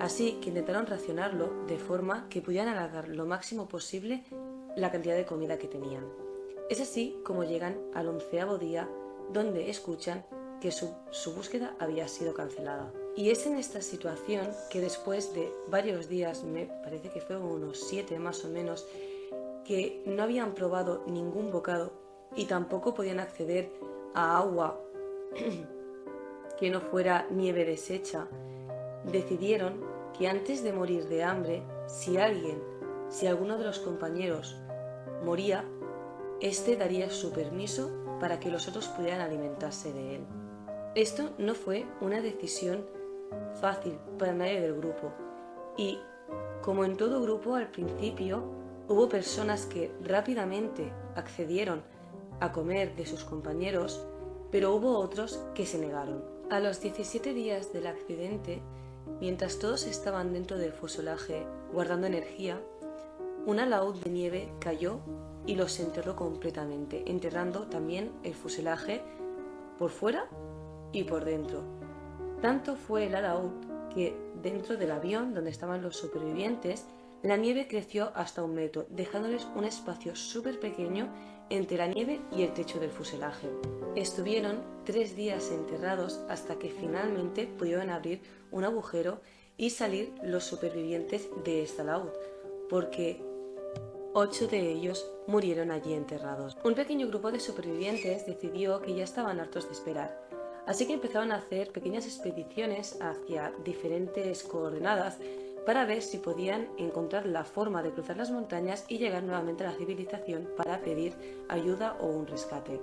así 0.00 0.40
que 0.42 0.48
intentaron 0.48 0.84
racionarlo 0.84 1.64
de 1.68 1.78
forma 1.78 2.28
que 2.28 2.42
pudieran 2.42 2.66
alargar 2.66 3.08
lo 3.08 3.24
máximo 3.24 3.68
posible 3.68 4.24
la 4.74 4.90
cantidad 4.90 5.14
de 5.14 5.24
comida 5.24 5.58
que 5.58 5.68
tenían. 5.68 6.04
Es 6.68 6.80
así 6.80 7.16
como 7.24 7.44
llegan 7.44 7.78
al 7.94 8.08
onceavo 8.08 8.58
día 8.58 8.88
donde 9.32 9.70
escuchan 9.70 10.26
que 10.60 10.72
su, 10.72 10.92
búsqueda 11.36 11.76
había 11.78 12.08
sido 12.08 12.34
cancelada. 12.34 12.92
Y 13.16 13.30
es 13.30 13.46
en 13.46 13.58
esta 13.58 13.80
situación 13.80 14.48
que 14.70 14.80
después 14.80 15.32
de 15.32 15.52
varios 15.68 16.08
días, 16.08 16.42
me 16.42 16.66
parece 16.66 17.10
que 17.10 17.20
fueron 17.20 17.44
unos 17.44 17.78
siete 17.78 18.18
más 18.18 18.44
o 18.44 18.48
menos, 18.48 18.88
que 19.64 20.02
no 20.04 20.24
habían 20.24 20.56
probado 20.56 21.04
ningún 21.06 21.52
bocado 21.52 21.92
y 22.34 22.46
tampoco 22.46 22.92
podían 22.92 23.20
acceder 23.20 23.70
a 24.14 24.38
agua 24.38 24.80
que 26.58 26.70
no 26.70 26.80
fuera 26.80 27.26
nieve 27.30 27.64
deshecha, 27.64 28.28
decidieron 29.04 29.84
que 30.16 30.28
antes 30.28 30.62
de 30.62 30.72
morir 30.72 31.08
de 31.08 31.24
hambre, 31.24 31.62
si 31.86 32.16
alguien, 32.16 32.62
si 33.08 33.26
alguno 33.26 33.58
de 33.58 33.64
los 33.64 33.78
compañeros 33.80 34.56
moría, 35.24 35.64
éste 36.40 36.76
daría 36.76 37.10
su 37.10 37.32
permiso 37.32 37.90
para 38.20 38.38
que 38.38 38.50
los 38.50 38.68
otros 38.68 38.88
pudieran 38.88 39.20
alimentarse 39.20 39.92
de 39.92 40.16
él. 40.16 40.26
Esto 40.94 41.30
no 41.38 41.54
fue 41.54 41.86
una 42.00 42.20
decisión 42.20 42.86
fácil 43.60 43.98
para 44.18 44.32
nadie 44.32 44.60
del 44.60 44.76
grupo 44.76 45.12
y, 45.76 45.98
como 46.62 46.84
en 46.84 46.96
todo 46.96 47.20
grupo 47.20 47.56
al 47.56 47.70
principio, 47.70 48.44
hubo 48.88 49.08
personas 49.08 49.66
que 49.66 49.92
rápidamente 50.02 50.92
accedieron 51.16 51.82
a 52.40 52.52
comer 52.52 52.94
de 52.96 53.06
sus 53.06 53.24
compañeros, 53.24 54.06
pero 54.50 54.74
hubo 54.74 54.98
otros 54.98 55.44
que 55.54 55.66
se 55.66 55.78
negaron. 55.78 56.33
A 56.50 56.60
los 56.60 56.80
17 56.82 57.32
días 57.32 57.72
del 57.72 57.86
accidente, 57.86 58.60
mientras 59.18 59.58
todos 59.58 59.86
estaban 59.86 60.34
dentro 60.34 60.58
del 60.58 60.72
fuselaje 60.72 61.46
guardando 61.72 62.06
energía, 62.06 62.60
una 63.46 63.64
laúd 63.64 63.96
de 63.96 64.10
nieve 64.10 64.52
cayó 64.60 65.00
y 65.46 65.54
los 65.54 65.80
enterró 65.80 66.16
completamente, 66.16 67.02
enterrando 67.06 67.66
también 67.66 68.12
el 68.22 68.34
fuselaje 68.34 69.00
por 69.78 69.90
fuera 69.90 70.28
y 70.92 71.04
por 71.04 71.24
dentro. 71.24 71.62
Tanto 72.42 72.76
fue 72.76 73.06
el 73.06 73.14
alaúd 73.14 73.52
que 73.94 74.14
dentro 74.42 74.76
del 74.76 74.90
avión 74.90 75.32
donde 75.32 75.50
estaban 75.50 75.80
los 75.80 75.96
supervivientes, 75.96 76.84
la 77.22 77.38
nieve 77.38 77.66
creció 77.66 78.12
hasta 78.14 78.44
un 78.44 78.54
metro, 78.54 78.84
dejándoles 78.90 79.48
un 79.56 79.64
espacio 79.64 80.14
súper 80.14 80.60
pequeño 80.60 81.08
entre 81.50 81.78
la 81.78 81.86
nieve 81.86 82.20
y 82.32 82.42
el 82.42 82.52
techo 82.52 82.80
del 82.80 82.90
fuselaje. 82.90 83.48
Estuvieron 83.94 84.62
tres 84.84 85.16
días 85.16 85.50
enterrados 85.50 86.20
hasta 86.28 86.58
que 86.58 86.70
finalmente 86.70 87.46
pudieron 87.46 87.90
abrir 87.90 88.20
un 88.50 88.64
agujero 88.64 89.20
y 89.56 89.70
salir 89.70 90.12
los 90.22 90.44
supervivientes 90.44 91.28
de 91.44 91.62
esta 91.62 91.82
alaúd, 91.82 92.10
porque 92.68 93.22
ocho 94.12 94.46
de 94.48 94.72
ellos 94.72 95.10
murieron 95.26 95.70
allí 95.70 95.92
enterrados. 95.92 96.56
Un 96.64 96.74
pequeño 96.74 97.08
grupo 97.08 97.30
de 97.30 97.40
supervivientes 97.40 98.26
decidió 98.26 98.80
que 98.80 98.94
ya 98.94 99.04
estaban 99.04 99.40
hartos 99.40 99.66
de 99.66 99.72
esperar, 99.72 100.28
así 100.66 100.86
que 100.86 100.94
empezaron 100.94 101.32
a 101.32 101.36
hacer 101.36 101.70
pequeñas 101.70 102.06
expediciones 102.06 102.98
hacia 103.00 103.52
diferentes 103.64 104.42
coordenadas 104.42 105.18
para 105.66 105.84
ver 105.84 106.02
si 106.02 106.18
podían 106.18 106.68
encontrar 106.78 107.26
la 107.26 107.44
forma 107.44 107.82
de 107.82 107.90
cruzar 107.90 108.16
las 108.16 108.30
montañas 108.30 108.84
y 108.88 108.98
llegar 108.98 109.22
nuevamente 109.22 109.64
a 109.64 109.70
la 109.70 109.76
civilización 109.76 110.48
para 110.56 110.80
pedir 110.80 111.14
ayuda 111.48 111.96
o 112.00 112.06
un 112.06 112.26
rescate. 112.26 112.80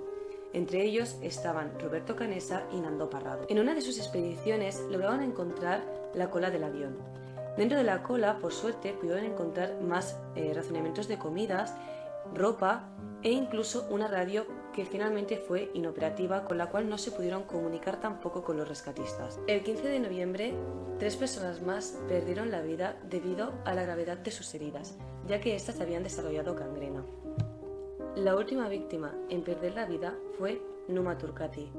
Entre 0.52 0.84
ellos 0.84 1.16
estaban 1.22 1.78
Roberto 1.80 2.14
Canesa 2.14 2.64
y 2.72 2.80
Nando 2.80 3.08
Parrado. 3.08 3.46
En 3.48 3.58
una 3.58 3.74
de 3.74 3.80
sus 3.80 3.98
expediciones 3.98 4.80
lograron 4.90 5.22
encontrar 5.22 5.82
la 6.14 6.30
cola 6.30 6.50
del 6.50 6.64
avión. 6.64 6.96
Dentro 7.56 7.78
de 7.78 7.84
la 7.84 8.02
cola, 8.02 8.38
por 8.38 8.52
suerte, 8.52 8.92
pudieron 8.92 9.24
encontrar 9.24 9.80
más 9.80 10.18
eh, 10.36 10.52
razonamientos 10.54 11.08
de 11.08 11.18
comidas, 11.18 11.74
ropa 12.34 12.88
e 13.22 13.30
incluso 13.30 13.86
una 13.90 14.08
radio 14.08 14.46
que 14.72 14.84
finalmente 14.84 15.36
fue 15.36 15.70
inoperativa, 15.74 16.44
con 16.44 16.58
la 16.58 16.70
cual 16.70 16.88
no 16.88 16.98
se 16.98 17.12
pudieron 17.12 17.44
comunicar 17.44 18.00
tampoco 18.00 18.42
con 18.42 18.56
los 18.56 18.68
rescatistas. 18.68 19.38
El 19.46 19.62
15 19.62 19.88
de 19.88 20.00
noviembre, 20.00 20.54
tres 20.98 21.16
personas 21.16 21.62
más 21.62 21.98
perdieron 22.08 22.50
la 22.50 22.62
vida 22.62 22.96
debido 23.08 23.52
a 23.64 23.74
la 23.74 23.82
gravedad 23.82 24.18
de 24.18 24.30
sus 24.30 24.54
heridas, 24.54 24.96
ya 25.26 25.40
que 25.40 25.54
éstas 25.54 25.80
habían 25.80 26.02
desarrollado 26.02 26.54
gangrena. 26.54 27.04
La 28.16 28.36
última 28.36 28.68
víctima 28.68 29.14
en 29.30 29.42
perder 29.42 29.74
la 29.74 29.86
vida 29.86 30.14
fue 30.38 30.62
Numa 30.88 31.16
Turcati. 31.16 31.70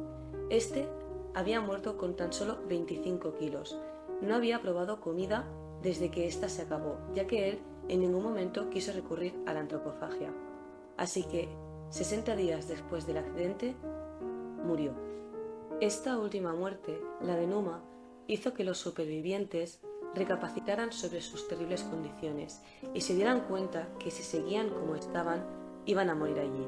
Este 0.50 0.88
había 1.33 1.62
muerto 1.62 1.97
con 1.97 2.15
tan 2.15 2.33
solo 2.33 2.57
25 2.67 3.35
kilos. 3.35 3.79
No 4.21 4.35
había 4.35 4.62
probado 4.62 5.00
comida 5.00 5.45
desde 5.81 6.09
que 6.09 6.27
ésta 6.27 6.50
se 6.50 6.63
acabó, 6.63 6.97
ya 7.13 7.27
que 7.27 7.50
él 7.50 7.59
en 7.89 8.00
ningún 8.00 8.23
momento 8.23 8.69
quiso 8.69 8.93
recurrir 8.93 9.35
a 9.45 9.53
la 9.53 9.59
antropofagia. 9.59 10.33
Así 10.97 11.23
que 11.23 11.50
60 11.93 12.35
días 12.35 12.67
después 12.67 13.05
del 13.05 13.17
accidente, 13.17 13.75
murió. 14.65 14.93
Esta 15.79 16.17
última 16.17 16.51
muerte, 16.51 17.00
la 17.21 17.35
de 17.35 17.45
Numa, 17.45 17.83
hizo 18.25 18.55
que 18.55 18.63
los 18.63 18.79
supervivientes 18.79 19.79
recapacitaran 20.15 20.91
sobre 20.91 21.21
sus 21.21 21.47
terribles 21.47 21.83
condiciones 21.83 22.63
y 22.95 23.01
se 23.01 23.13
dieran 23.13 23.41
cuenta 23.41 23.88
que 24.00 24.09
si 24.09 24.23
seguían 24.23 24.71
como 24.71 24.95
estaban, 24.95 25.45
iban 25.85 26.09
a 26.09 26.15
morir 26.15 26.39
allí. 26.39 26.67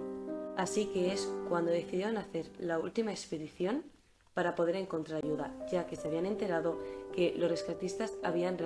Así 0.58 0.86
que 0.94 1.12
es 1.12 1.28
cuando 1.50 1.72
decidieron 1.72 2.18
hacer 2.18 2.52
la 2.60 2.78
última 2.78 3.10
expedición 3.10 3.84
para 4.36 4.54
poder 4.54 4.76
encontrar 4.76 5.24
ayuda, 5.24 5.56
ya 5.72 5.88
que 5.88 5.96
se 5.96 6.08
habían 6.08 6.28
enterado 6.28 6.80
que 7.14 7.34
los 7.36 7.50
rescatistas 7.50 8.14
habían 8.22 8.60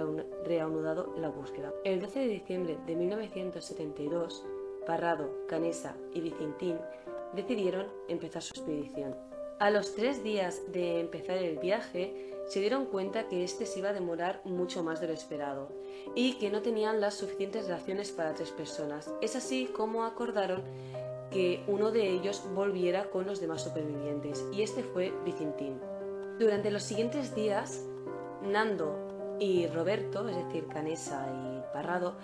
reanudado 0.44 1.16
la 1.16 1.30
búsqueda. 1.30 1.72
El 1.86 2.02
12 2.02 2.20
de 2.20 2.28
diciembre 2.28 2.78
de 2.86 2.96
1972, 2.98 4.44
Parrado, 4.90 5.46
Canesa 5.48 5.96
y 6.16 6.20
Vicentín 6.20 6.80
decidieron 7.36 7.86
empezar 8.08 8.42
su 8.42 8.56
expedición. 8.56 9.16
A 9.60 9.70
los 9.70 9.94
tres 9.94 10.24
días 10.24 10.64
de 10.72 11.00
empezar 11.00 11.38
el 11.38 11.60
viaje, 11.60 12.34
se 12.48 12.60
dieron 12.60 12.88
cuenta 12.88 13.28
que 13.28 13.44
este 13.44 13.68
se 13.68 13.78
iba 13.78 13.90
a 13.90 13.94
demorar 13.94 14.42
mucho 14.46 14.82
más 14.82 15.00
de 15.00 15.06
lo 15.06 15.14
esperado 15.14 15.72
y 16.16 16.40
que 16.40 16.50
no 16.50 16.64
tenían 16.64 17.02
las 17.02 17.14
suficientes 17.14 17.70
raciones 17.70 18.12
para 18.12 18.34
tres 18.34 18.50
personas. 18.50 19.14
Es 19.22 19.36
así 19.36 19.68
como 19.68 20.06
acordaron 20.06 20.64
que 21.30 21.64
uno 21.68 21.92
de 21.92 22.10
ellos 22.10 22.44
volviera 22.56 23.12
con 23.12 23.28
los 23.28 23.40
demás 23.40 23.62
supervivientes 23.62 24.44
y 24.52 24.64
este 24.64 24.82
fue 24.82 25.14
Vicentín. 25.24 25.80
Durante 26.40 26.72
los 26.72 26.82
siguientes 26.82 27.36
días, 27.36 27.86
Nando 28.42 29.38
y 29.40 29.68
Roberto, 29.68 30.28
es 30.28 30.36
decir, 30.36 30.66
Canesa 30.66 31.28
y 31.32 31.74
Parrado, 31.74 32.16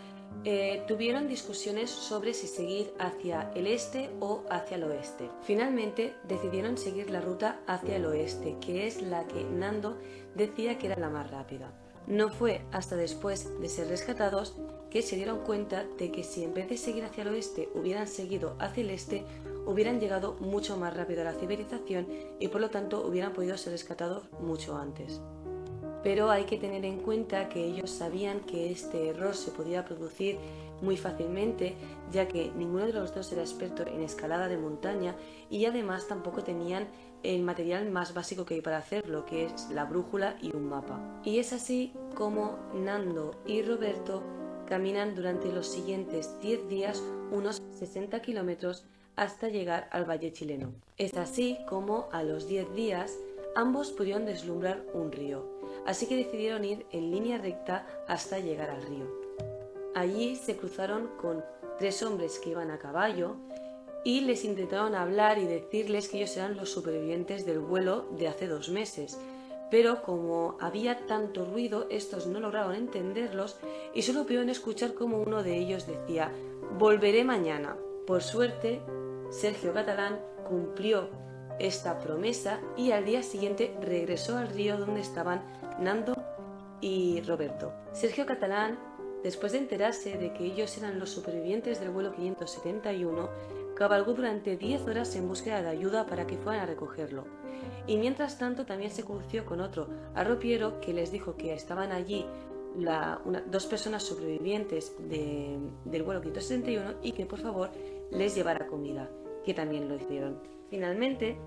eh, 0.47 0.83
tuvieron 0.87 1.27
discusiones 1.27 1.89
sobre 1.89 2.35
si 2.35 2.45
seguir 2.45 2.93
hacia 2.99 3.51
el 3.55 3.65
este 3.65 4.11
o 4.19 4.43
hacia 4.51 4.77
el 4.77 4.83
oeste. 4.83 5.31
Finalmente 5.41 6.13
decidieron 6.27 6.77
seguir 6.77 7.09
la 7.09 7.19
ruta 7.19 7.61
hacia 7.65 7.95
el 7.95 8.05
oeste, 8.05 8.55
que 8.61 8.85
es 8.85 9.01
la 9.01 9.25
que 9.25 9.43
Nando 9.43 9.97
decía 10.35 10.77
que 10.77 10.85
era 10.85 10.99
la 10.99 11.09
más 11.09 11.31
rápida. 11.31 11.73
No 12.05 12.29
fue 12.29 12.61
hasta 12.71 12.95
después 12.95 13.59
de 13.59 13.67
ser 13.67 13.87
rescatados 13.87 14.55
que 14.91 15.01
se 15.01 15.15
dieron 15.15 15.39
cuenta 15.39 15.83
de 15.97 16.11
que 16.11 16.23
si 16.23 16.43
en 16.43 16.53
vez 16.53 16.69
de 16.69 16.77
seguir 16.77 17.05
hacia 17.05 17.23
el 17.23 17.29
oeste 17.29 17.69
hubieran 17.73 18.07
seguido 18.07 18.55
hacia 18.59 18.83
el 18.83 18.91
este, 18.91 19.25
hubieran 19.65 19.99
llegado 19.99 20.35
mucho 20.35 20.77
más 20.77 20.95
rápido 20.95 21.21
a 21.21 21.25
la 21.25 21.33
civilización 21.33 22.07
y 22.39 22.49
por 22.49 22.61
lo 22.61 22.69
tanto 22.69 23.03
hubieran 23.03 23.33
podido 23.33 23.57
ser 23.57 23.73
rescatados 23.73 24.29
mucho 24.39 24.77
antes 24.77 25.19
pero 26.05 26.29
hay 26.29 26.43
que 26.43 26.57
tener 26.57 26.85
en 26.85 26.99
cuenta 26.99 27.49
que 27.49 27.65
ellos 27.65 27.89
sabían 27.89 28.41
que 28.41 28.71
este 28.71 29.07
error 29.07 29.33
se 29.33 29.49
podía 29.49 29.83
producir 29.83 30.37
muy 30.83 30.97
fácilmente, 30.97 31.73
ya 32.11 32.27
que 32.27 32.51
ninguno 32.55 32.85
de 32.85 32.93
los 32.93 33.15
dos 33.15 33.31
era 33.31 33.41
experto 33.41 33.81
en 33.87 34.03
escalada 34.03 34.47
de 34.47 34.55
montaña 34.55 35.15
y 35.49 35.65
además 35.65 36.07
tampoco 36.07 36.43
tenían 36.43 36.87
el 37.23 37.41
material 37.41 37.89
más 37.89 38.13
básico 38.13 38.45
que 38.45 38.53
hay 38.53 38.61
para 38.61 38.77
hacerlo, 38.77 39.25
que 39.25 39.47
es 39.47 39.71
la 39.71 39.85
brújula 39.85 40.37
y 40.43 40.55
un 40.55 40.69
mapa. 40.69 40.99
Y 41.23 41.39
es 41.39 41.53
así 41.53 41.91
como 42.13 42.59
Nando 42.75 43.31
y 43.47 43.63
Roberto 43.63 44.21
caminan 44.67 45.15
durante 45.15 45.51
los 45.51 45.65
siguientes 45.65 46.39
10 46.39 46.69
días 46.69 47.01
unos 47.31 47.63
60 47.79 48.21
kilómetros 48.21 48.85
hasta 49.15 49.49
llegar 49.49 49.89
al 49.91 50.07
valle 50.07 50.31
chileno. 50.31 50.71
Es 50.97 51.17
así 51.17 51.57
como 51.67 52.09
a 52.11 52.21
los 52.21 52.47
10 52.47 52.75
días 52.75 53.17
ambos 53.55 53.91
pudieron 53.91 54.25
deslumbrar 54.25 54.85
un 54.93 55.11
río, 55.11 55.54
así 55.85 56.07
que 56.07 56.15
decidieron 56.15 56.65
ir 56.65 56.85
en 56.91 57.11
línea 57.11 57.37
recta 57.37 57.87
hasta 58.07 58.39
llegar 58.39 58.69
al 58.69 58.83
río. 58.83 59.05
Allí 59.93 60.35
se 60.35 60.57
cruzaron 60.57 61.09
con 61.21 61.43
tres 61.77 62.03
hombres 62.03 62.39
que 62.39 62.49
iban 62.51 62.71
a 62.71 62.79
caballo 62.79 63.37
y 64.03 64.21
les 64.21 64.45
intentaron 64.45 64.93
hablar 64.93 65.37
y 65.39 65.45
decirles 65.45 66.09
que 66.09 66.17
ellos 66.17 66.37
eran 66.37 66.57
los 66.57 66.69
supervivientes 66.69 67.45
del 67.45 67.59
vuelo 67.59 68.07
de 68.11 68.27
hace 68.27 68.47
dos 68.47 68.69
meses. 68.69 69.17
Pero 69.71 70.03
como 70.03 70.57
había 70.59 71.05
tanto 71.07 71.43
ruido, 71.45 71.87
estos 71.89 72.27
no 72.27 72.39
lograron 72.39 72.75
entenderlos 72.75 73.57
y 73.93 74.03
solo 74.03 74.23
pudieron 74.23 74.49
escuchar 74.49 74.93
como 74.93 75.19
uno 75.19 75.43
de 75.43 75.57
ellos 75.57 75.87
decía, 75.87 76.31
volveré 76.77 77.23
mañana. 77.23 77.75
Por 78.05 78.21
suerte, 78.21 78.81
Sergio 79.31 79.73
Catalán 79.73 80.19
cumplió 80.47 81.09
esta 81.59 81.99
promesa 81.99 82.59
y 82.77 82.91
al 82.91 83.05
día 83.05 83.23
siguiente 83.23 83.75
regresó 83.81 84.37
al 84.37 84.49
río 84.49 84.77
donde 84.77 85.01
estaban 85.01 85.41
Nando 85.79 86.13
y 86.81 87.21
Roberto. 87.21 87.73
Sergio 87.93 88.25
Catalán 88.25 88.77
después 89.25 89.53
de 89.53 89.57
enterarse 89.57 90.19
de 90.19 90.33
que 90.33 90.45
ellos 90.45 90.77
eran 90.77 90.99
los 90.99 91.09
supervivientes 91.09 91.79
del 91.79 91.89
vuelo 91.89 92.13
571, 92.13 93.27
cabalgó 93.75 94.13
durante 94.13 94.55
10 94.55 94.83
horas 94.83 95.15
en 95.15 95.27
búsqueda 95.27 95.63
de 95.63 95.69
ayuda 95.69 96.05
para 96.05 96.27
que 96.27 96.37
fueran 96.37 96.61
a 96.61 96.67
recogerlo. 96.67 97.25
Y 97.87 97.97
mientras 97.97 98.37
tanto 98.37 98.67
también 98.67 98.91
se 98.91 99.03
crució 99.03 99.43
con 99.43 99.61
otro 99.61 99.87
arropiero 100.13 100.79
que 100.79 100.93
les 100.93 101.11
dijo 101.11 101.35
que 101.37 101.55
estaban 101.55 101.91
allí 101.91 102.23
dos 103.47 103.65
personas 103.65 104.03
sobrevivientes 104.03 104.93
del 104.99 106.03
vuelo 106.03 106.21
571 106.21 106.99
y 107.01 107.13
que 107.13 107.25
por 107.25 107.39
favor 107.39 107.71
les 108.11 108.35
llevara 108.35 108.67
comida, 108.67 109.09
que 109.43 109.55
también 109.55 109.89
lo 109.89 109.95
hicieron. 109.95 110.39
Finalmente, 110.69 111.39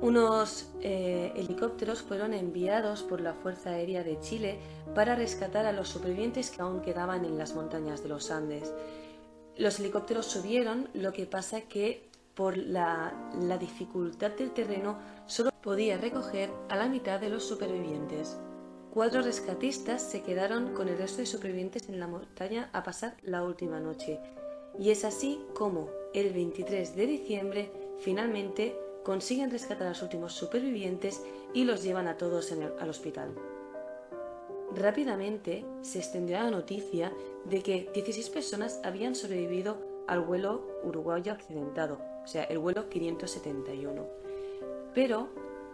unos 0.00 0.68
eh, 0.80 1.32
helicópteros 1.36 2.02
fueron 2.02 2.34
enviados 2.34 3.02
por 3.02 3.20
la 3.20 3.34
Fuerza 3.34 3.70
Aérea 3.70 4.02
de 4.04 4.20
Chile 4.20 4.58
para 4.94 5.14
rescatar 5.14 5.66
a 5.66 5.72
los 5.72 5.88
supervivientes 5.88 6.50
que 6.50 6.62
aún 6.62 6.80
quedaban 6.80 7.24
en 7.24 7.38
las 7.38 7.54
montañas 7.54 8.02
de 8.02 8.08
los 8.08 8.30
Andes. 8.30 8.72
Los 9.56 9.78
helicópteros 9.78 10.26
subieron, 10.26 10.88
lo 10.94 11.12
que 11.12 11.26
pasa 11.26 11.62
que 11.62 12.08
por 12.34 12.56
la, 12.56 13.14
la 13.40 13.58
dificultad 13.58 14.32
del 14.32 14.50
terreno 14.50 14.98
solo 15.26 15.50
podía 15.62 15.96
recoger 15.96 16.50
a 16.68 16.76
la 16.76 16.88
mitad 16.88 17.20
de 17.20 17.30
los 17.30 17.44
supervivientes. 17.44 18.36
Cuatro 18.92 19.22
rescatistas 19.22 20.02
se 20.02 20.22
quedaron 20.22 20.74
con 20.74 20.88
el 20.88 20.98
resto 20.98 21.18
de 21.18 21.26
supervivientes 21.26 21.88
en 21.88 21.98
la 21.98 22.06
montaña 22.06 22.70
a 22.72 22.82
pasar 22.82 23.16
la 23.22 23.42
última 23.42 23.80
noche. 23.80 24.20
Y 24.78 24.90
es 24.90 25.04
así 25.04 25.40
como, 25.54 25.88
el 26.12 26.32
23 26.32 26.94
de 26.94 27.06
diciembre, 27.06 27.72
finalmente 27.98 28.76
consiguen 29.04 29.50
rescatar 29.50 29.86
a 29.86 29.90
los 29.90 30.02
últimos 30.02 30.32
supervivientes 30.32 31.22
y 31.52 31.64
los 31.64 31.84
llevan 31.84 32.08
a 32.08 32.16
todos 32.16 32.50
al 32.52 32.88
hospital. 32.88 33.34
Rápidamente 34.74 35.64
se 35.82 35.98
extendió 35.98 36.36
la 36.38 36.50
noticia 36.50 37.12
de 37.44 37.62
que 37.62 37.90
16 37.94 38.30
personas 38.30 38.80
habían 38.82 39.14
sobrevivido 39.14 39.76
al 40.08 40.20
vuelo 40.20 40.66
uruguayo 40.82 41.32
accidentado, 41.32 42.00
o 42.24 42.26
sea, 42.26 42.44
el 42.44 42.58
vuelo 42.58 42.88
571. 42.88 44.06
Pero 44.94 45.28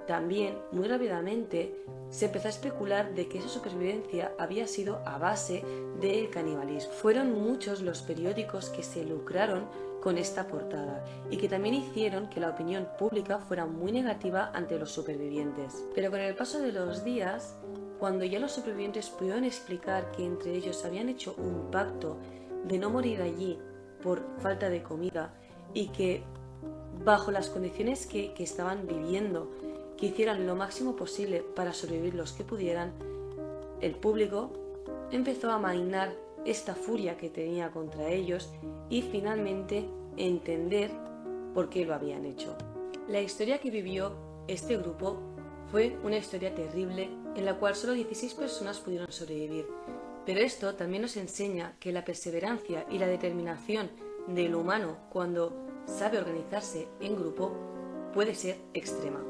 también, 0.06 0.58
muy 0.72 0.88
rápidamente, 0.88 1.84
se 2.10 2.26
empezó 2.26 2.48
a 2.48 2.50
especular 2.50 3.14
de 3.14 3.28
que 3.28 3.38
esa 3.38 3.48
supervivencia 3.48 4.32
había 4.38 4.66
sido 4.66 5.00
a 5.06 5.18
base 5.18 5.64
del 6.00 6.30
canibalismo. 6.30 6.92
Fueron 6.92 7.32
muchos 7.32 7.82
los 7.82 8.02
periódicos 8.02 8.70
que 8.70 8.82
se 8.82 9.04
lucraron 9.04 9.66
con 10.00 10.18
esta 10.18 10.46
portada 10.48 11.04
y 11.30 11.36
que 11.36 11.48
también 11.48 11.74
hicieron 11.74 12.28
que 12.28 12.40
la 12.40 12.50
opinión 12.50 12.88
pública 12.98 13.38
fuera 13.38 13.66
muy 13.66 13.92
negativa 13.92 14.50
ante 14.54 14.78
los 14.78 14.90
supervivientes. 14.90 15.84
Pero 15.94 16.10
con 16.10 16.20
el 16.20 16.34
paso 16.34 16.58
de 16.60 16.72
los 16.72 17.04
días, 17.04 17.56
cuando 17.98 18.24
ya 18.24 18.40
los 18.40 18.52
supervivientes 18.52 19.10
pudieron 19.10 19.44
explicar 19.44 20.10
que 20.12 20.24
entre 20.24 20.54
ellos 20.54 20.84
habían 20.84 21.08
hecho 21.08 21.34
un 21.36 21.70
pacto 21.70 22.16
de 22.64 22.78
no 22.78 22.90
morir 22.90 23.20
allí 23.22 23.58
por 24.02 24.22
falta 24.38 24.70
de 24.70 24.82
comida 24.82 25.34
y 25.74 25.88
que 25.88 26.24
bajo 27.04 27.30
las 27.30 27.48
condiciones 27.48 28.06
que, 28.06 28.32
estaban 28.38 28.86
viviendo, 28.86 29.50
que 30.00 30.06
hicieran 30.06 30.46
lo 30.46 30.56
máximo 30.56 30.96
posible 30.96 31.42
para 31.42 31.74
sobrevivir 31.74 32.14
los 32.14 32.32
que 32.32 32.42
pudieran, 32.42 32.92
el 33.82 33.94
público 33.94 34.50
empezó 35.12 35.50
a 35.50 35.58
mainar 35.58 36.16
esta 36.46 36.74
furia 36.74 37.18
que 37.18 37.28
tenía 37.28 37.70
contra 37.70 38.08
ellos 38.08 38.50
y 38.88 39.02
finalmente 39.02 39.86
entender 40.16 40.90
por 41.54 41.68
qué 41.68 41.84
lo 41.84 41.94
habían 41.94 42.24
hecho. 42.24 42.56
La 43.08 43.20
historia 43.20 43.58
que 43.58 43.70
vivió 43.70 44.16
este 44.48 44.78
grupo 44.78 45.18
fue 45.70 45.98
una 46.02 46.16
historia 46.16 46.54
terrible 46.54 47.10
en 47.36 47.44
la 47.44 47.58
cual 47.58 47.74
solo 47.74 47.92
16 47.92 48.34
personas 48.34 48.78
pudieron 48.78 49.12
sobrevivir, 49.12 49.66
pero 50.24 50.40
esto 50.40 50.74
también 50.74 51.02
nos 51.02 51.16
enseña 51.16 51.76
que 51.78 51.92
la 51.92 52.04
perseverancia 52.04 52.86
y 52.90 52.98
la 52.98 53.06
determinación 53.06 53.90
del 54.26 54.54
humano 54.54 54.96
cuando 55.10 55.52
sabe 55.86 56.18
organizarse 56.18 56.88
en 57.00 57.16
grupo 57.16 57.52
puede 58.14 58.34
ser 58.34 58.58
extrema. 58.74 59.20